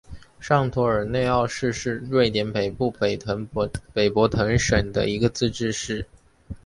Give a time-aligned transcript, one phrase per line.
[0.39, 6.07] 上托尔内奥市是瑞典北部北博滕省的一个自治市。